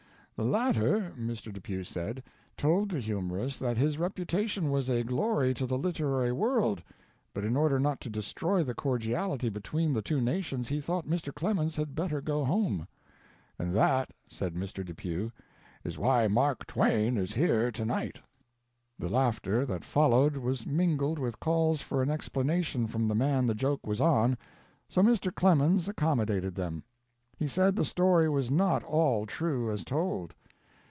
[0.37, 1.53] The latter, Mr.
[1.53, 2.23] Depew said,
[2.57, 6.81] told the humorist that his reputation was a glory to the literary world,
[7.31, 11.31] but in order not to destroy the coridality between the two nations he though Mr.
[11.31, 12.87] Clemens had better go home.
[13.59, 14.83] "And that," said Mr.
[14.83, 15.29] Depew,
[15.83, 18.19] "is why Mark Twain is here tonight."
[18.97, 23.53] The laughter that followed was mingled with calls for an explanation from the man the
[23.53, 24.39] joke was on,
[24.89, 25.31] so Mr.
[25.31, 26.83] Clemens accommodated them.
[27.37, 30.35] He said the story was not all true as told.